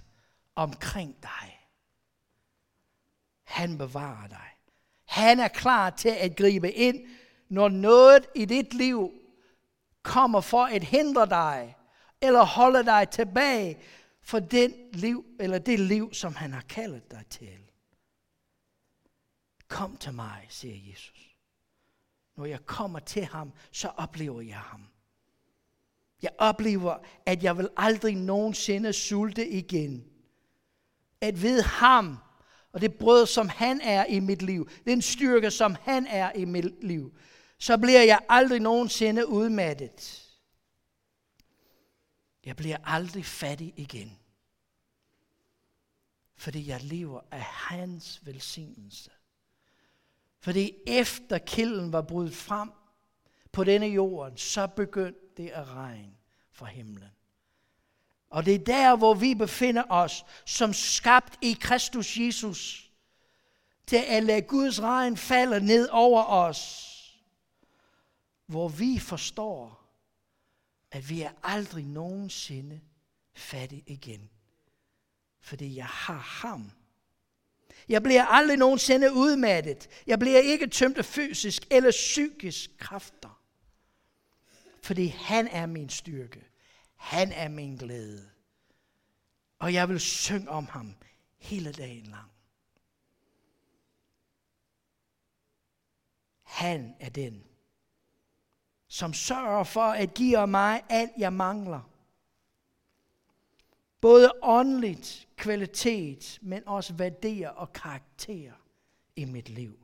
[0.56, 1.68] omkring dig.
[3.44, 4.48] Han bevarer dig.
[5.04, 7.06] Han er klar til at gribe ind,
[7.48, 9.10] når noget i dit liv
[10.02, 11.76] kommer for at hindre dig,
[12.20, 13.78] eller holde dig tilbage,
[14.26, 17.58] for den liv, eller det liv, som han har kaldet dig til.
[19.68, 21.36] Kom til mig, siger Jesus.
[22.36, 24.86] Når jeg kommer til ham, så oplever jeg ham.
[26.22, 26.96] Jeg oplever,
[27.26, 30.04] at jeg vil aldrig nogensinde sulte igen.
[31.20, 32.18] at ved ham,
[32.72, 36.44] og det brød, som han er i mit liv, den styrke, som han er i
[36.44, 37.16] mit liv,
[37.58, 40.25] så bliver jeg aldrig nogensinde udmattet.
[42.46, 44.18] Jeg bliver aldrig fattig igen.
[46.34, 49.10] Fordi jeg lever af hans velsignelse.
[50.40, 52.70] Fordi efter kilden var brudt frem
[53.52, 56.16] på denne jorden, så begyndte det at regne
[56.52, 57.10] fra himlen.
[58.30, 62.90] Og det er der, hvor vi befinder os, som skabt i Kristus Jesus,
[63.86, 66.92] til at lade Guds regn falde ned over os,
[68.46, 69.85] hvor vi forstår,
[70.96, 72.80] at vi er aldrig nogensinde
[73.34, 74.30] fattige igen.
[75.40, 76.70] Fordi jeg har ham.
[77.88, 79.88] Jeg bliver aldrig nogensinde udmattet.
[80.06, 83.42] Jeg bliver ikke tømt af fysisk eller psykisk kræfter.
[84.82, 86.44] Fordi han er min styrke.
[86.96, 88.30] Han er min glæde.
[89.58, 90.94] Og jeg vil synge om ham
[91.38, 92.30] hele dagen lang.
[96.42, 97.44] Han er den,
[98.88, 101.90] som sørger for at give mig alt, jeg mangler.
[104.00, 108.52] Både åndeligt, kvalitet, men også værdier og karakter
[109.16, 109.78] i mit liv.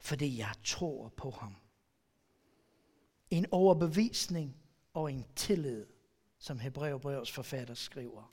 [0.00, 1.56] Fordi jeg tror på ham.
[3.30, 4.56] En overbevisning
[4.94, 5.86] og en tillid,
[6.38, 8.32] som Hebræerbrevets forfatter skriver.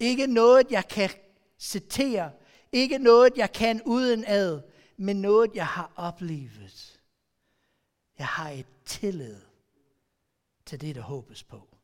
[0.00, 1.10] Ikke noget, jeg kan
[1.58, 2.32] citere,
[2.72, 4.62] ikke noget, jeg kan uden ad,
[4.96, 6.99] men noget, jeg har oplevet.
[8.20, 9.40] Jeg har et tillid
[10.66, 11.76] til det, der håbes på.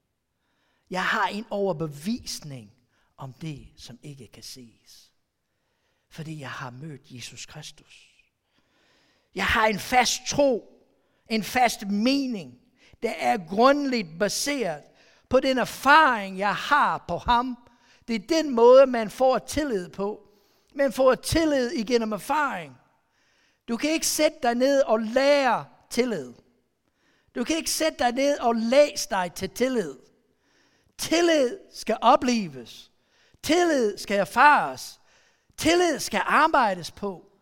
[0.90, 2.72] Jeg har en overbevisning
[3.16, 5.12] om det, som ikke kan ses.
[6.08, 8.08] Fordi jeg har mødt Jesus Kristus.
[9.34, 10.82] Jeg har en fast tro,
[11.30, 12.60] en fast mening,
[13.02, 14.82] der er grundligt baseret
[15.28, 17.58] på den erfaring, jeg har på ham.
[18.08, 20.28] Det er den måde, man får tillid på.
[20.74, 22.76] Man får tillid igennem erfaring.
[23.68, 26.32] Du kan ikke sætte dig ned og lære tillid.
[27.34, 29.98] Du kan ikke sætte dig ned og læse dig til tillid.
[30.98, 32.92] Tillid skal opleves.
[33.42, 35.00] Tillid skal erfares.
[35.56, 37.32] Tillid skal arbejdes på.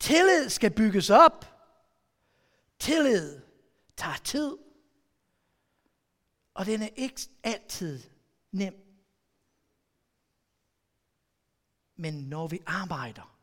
[0.00, 1.46] Tillid skal bygges op.
[2.78, 3.40] Tillid
[3.96, 4.56] tager tid.
[6.54, 8.02] Og den er ikke altid
[8.52, 8.74] nem.
[11.96, 13.38] Men når vi arbejder,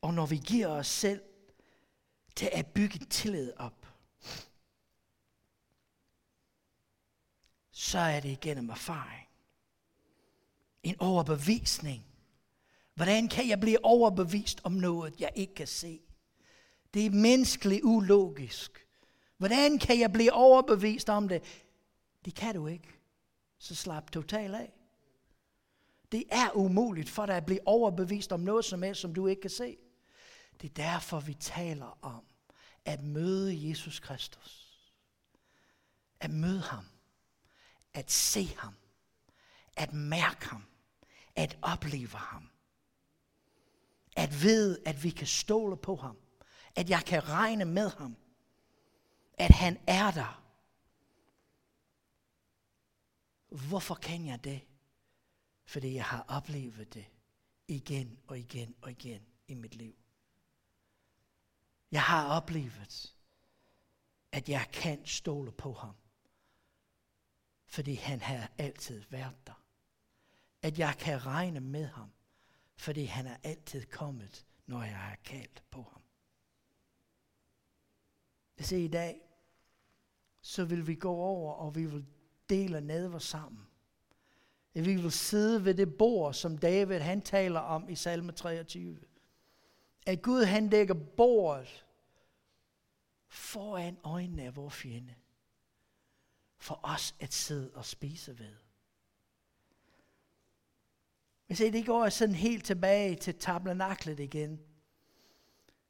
[0.00, 1.22] og når vi giver os selv
[2.36, 3.86] til at bygge tillid op,
[7.70, 9.28] så er det igennem erfaring.
[10.82, 12.06] En overbevisning.
[12.94, 16.00] Hvordan kan jeg blive overbevist om noget, jeg ikke kan se?
[16.94, 18.86] Det er menneskeligt ulogisk.
[19.36, 21.42] Hvordan kan jeg blive overbevist om det?
[22.24, 22.88] Det kan du ikke.
[23.58, 24.72] Så slap totalt af.
[26.12, 29.40] Det er umuligt for dig at blive overbevist om noget som helst, som du ikke
[29.40, 29.76] kan se.
[30.60, 32.24] Det er derfor, vi taler om
[32.84, 34.66] at møde Jesus Kristus.
[36.20, 36.86] At møde ham.
[37.94, 38.74] At se ham.
[39.76, 40.64] At mærke ham.
[41.36, 42.50] At opleve ham.
[44.16, 46.16] At vide, at vi kan stole på ham.
[46.74, 48.16] At jeg kan regne med ham.
[49.38, 50.42] At han er der.
[53.48, 54.60] Hvorfor kan jeg det?
[55.64, 57.06] Fordi jeg har oplevet det
[57.68, 59.94] igen og igen og igen i mit liv.
[61.90, 63.16] Jeg har oplevet,
[64.32, 65.94] at jeg kan stole på ham.
[67.66, 69.62] Fordi han har altid været der.
[70.62, 72.10] At jeg kan regne med ham.
[72.76, 76.02] Fordi han er altid kommet, når jeg har kaldt på ham.
[78.56, 79.20] Hvis i dag,
[80.40, 82.06] så vil vi gå over, og vi vil
[82.48, 83.66] dele nadver sammen.
[84.74, 88.98] At vi vil sidde ved det bord, som David han taler om i salme 23.
[90.06, 91.86] At Gud han lægger bordet
[93.28, 95.14] foran øjnene af vores fjende.
[96.58, 98.54] For os at sidde og spise ved.
[101.46, 104.60] Hvis se, det går sådan helt tilbage til tabernaklet igen.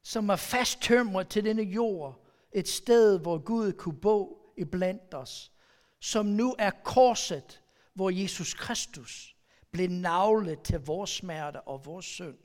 [0.03, 2.25] Som er fasttømret til denne jord.
[2.53, 5.53] Et sted, hvor Gud kunne bo i blandt os.
[6.01, 7.63] Som nu er korset,
[7.95, 9.37] hvor Jesus Kristus
[9.71, 12.39] blev navlet til vores smerte og vores synd.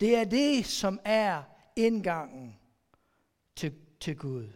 [0.00, 1.42] Det er det, som er
[1.76, 2.58] indgangen
[3.56, 4.48] til, til Gud.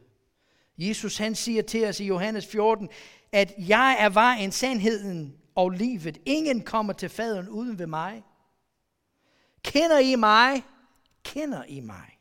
[0.78, 2.88] Jesus han siger til os i Johannes 14,
[3.32, 6.18] at jeg er vejen, sandheden og livet.
[6.26, 8.24] Ingen kommer til faderen uden ved mig.
[9.62, 10.62] Kender I mig?
[11.24, 12.18] Kender I mig?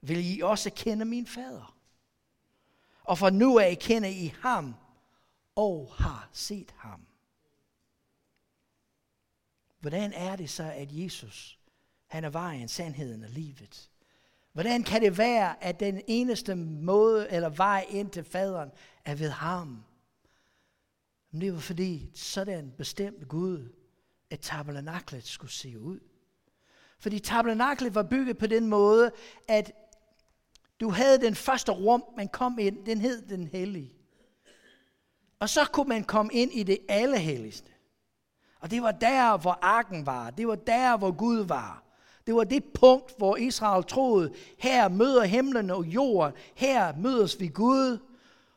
[0.00, 1.76] Vil I også kende min fader?
[3.04, 4.74] Og for nu af kender I ham
[5.56, 7.00] og har set ham.
[9.80, 11.57] hvordan er det så, at Jesus,
[12.08, 13.90] han er vejen, sandheden og livet?
[14.52, 18.70] Hvordan kan det være, at den eneste måde eller vej ind til faderen
[19.04, 19.84] er ved ham?
[21.30, 23.72] Men det var fordi, sådan bestemt Gud,
[24.30, 26.00] at tabernaklet skulle se ud.
[26.98, 29.10] Fordi tabernaklet var bygget på den måde,
[29.48, 29.72] at
[30.80, 33.94] du havde den første rum, man kom ind, den hed den hellige.
[35.38, 37.72] Og så kunne man komme ind i det allerhelligste.
[38.60, 40.30] Og det var der, hvor arken var.
[40.30, 41.87] Det var der, hvor Gud var.
[42.28, 47.48] Det var det punkt, hvor Israel troede, her møder himlen og jorden, her mødes vi
[47.48, 47.98] Gud.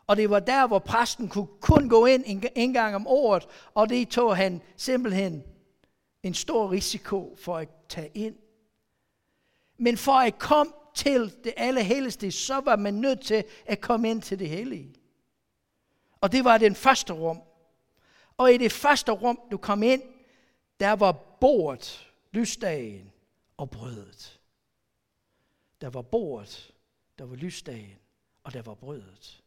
[0.07, 2.23] Og det var der, hvor præsten kunne kun gå ind
[2.55, 5.43] en gang om året, og det tog han simpelthen
[6.23, 8.35] en stor risiko for at tage ind.
[9.77, 14.21] Men for at komme til det allerhelligste, så var man nødt til at komme ind
[14.21, 14.95] til det hellige.
[16.21, 17.41] Og det var den første rum.
[18.37, 20.01] Og i det første rum, du kom ind,
[20.79, 23.10] der var bordet, lysdagen
[23.61, 24.41] og brødet.
[25.81, 26.73] Der var bordet,
[27.17, 27.97] der var lysdagen,
[28.43, 29.43] og der var brødet.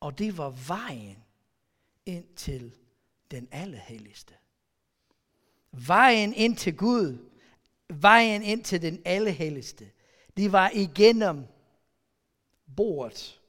[0.00, 1.24] Og det var vejen
[2.06, 2.76] ind til
[3.30, 4.34] den allerhelligste.
[5.72, 7.30] Vejen ind til Gud,
[7.88, 9.92] vejen ind til den allerhelligste,
[10.36, 11.46] det var igennem
[12.76, 13.40] bordet,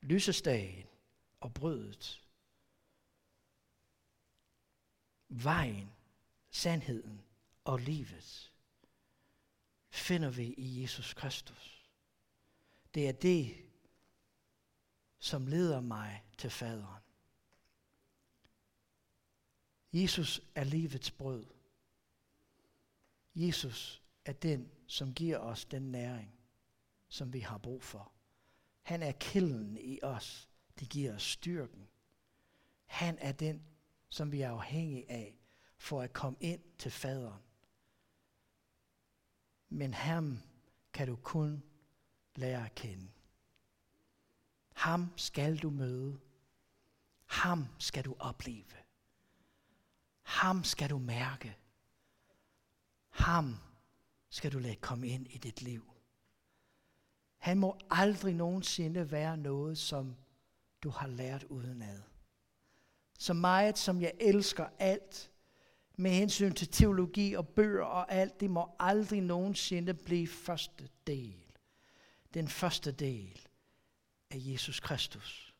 [0.00, 0.86] lysestagen
[1.40, 2.22] og brødet.
[5.28, 5.90] Vejen,
[6.50, 7.20] sandheden
[7.64, 8.52] og livet
[9.90, 11.84] finder vi i Jesus Kristus.
[12.94, 13.56] Det er det,
[15.18, 17.02] som leder mig til faderen.
[19.92, 21.46] Jesus er livets brød.
[23.34, 26.34] Jesus er den, som giver os den næring,
[27.08, 28.12] som vi har brug for.
[28.82, 30.48] Han er kilden i os.
[30.78, 31.88] Det giver os styrken.
[32.84, 33.62] Han er den,
[34.08, 35.38] som vi er afhængige af
[35.76, 37.42] for at komme ind til faderen.
[39.68, 40.42] Men ham
[40.92, 41.62] kan du kun
[42.36, 43.08] lære at kende.
[44.74, 46.20] Ham skal du møde.
[47.26, 48.76] Ham skal du opleve.
[50.22, 51.56] Ham skal du mærke.
[53.08, 53.56] Ham
[54.30, 55.92] skal du lade komme ind i dit liv.
[57.38, 60.16] Han må aldrig nogensinde være noget, som
[60.82, 62.02] du har lært udenad.
[63.18, 65.32] Så meget som jeg elsker alt,
[65.98, 71.44] med hensyn til teologi og bøger og alt, det må aldrig nogensinde blive første del.
[72.34, 73.48] Den første del
[74.30, 75.54] af Jesus Kristus.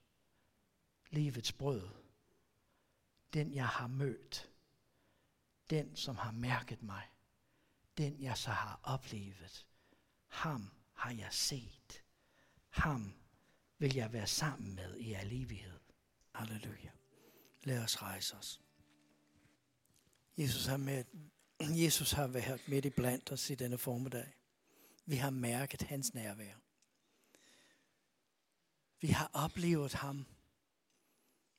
[1.11, 1.89] Livets brød.
[3.32, 4.51] Den jeg har mødt.
[5.70, 7.09] Den som har mærket mig.
[7.99, 9.66] Den jeg så har oplevet.
[10.26, 12.05] Ham har jeg set.
[12.68, 13.14] Ham
[13.78, 15.80] vil jeg være sammen med i al evighed.
[16.32, 16.91] Halleluja.
[17.64, 18.61] Lad os rejse os.
[20.39, 21.05] Jesus har, med,
[21.61, 24.32] Jesus har været midt i blandt os i denne formiddag.
[25.07, 26.55] Vi har mærket hans nærvær.
[29.01, 30.26] Vi har oplevet ham.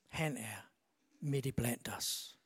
[0.08, 0.72] Han er
[1.20, 2.38] midt i blandt os.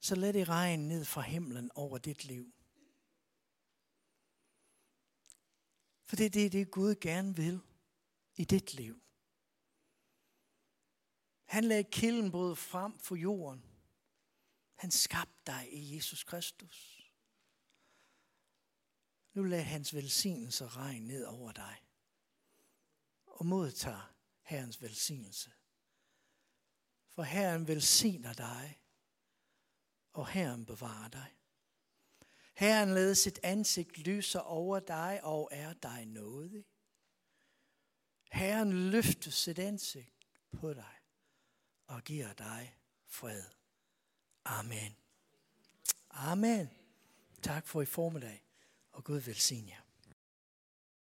[0.00, 2.54] Så lad det regne ned fra himlen over dit liv.
[6.04, 7.60] For det er det, det Gud gerne vil
[8.36, 9.02] i dit liv.
[11.48, 13.64] Han lagde kildenbrød frem for jorden.
[14.74, 17.02] Han skabte dig i Jesus Kristus.
[19.32, 21.76] Nu lad hans velsignelse regne ned over dig.
[23.26, 25.52] Og modtager Herrens velsignelse.
[27.08, 28.80] For Herren velsigner dig,
[30.12, 31.36] og Herren bevarer dig.
[32.54, 36.66] Herren lader sit ansigt lyse over dig og er dig nådig.
[38.30, 40.97] Herren løfter sit ansigt på dig
[41.88, 42.74] og giver dig
[43.06, 43.42] fred.
[44.44, 44.96] Amen.
[46.10, 46.70] Amen.
[47.42, 48.42] Tak for i formiddag,
[48.92, 49.80] og Gud velsigne jer.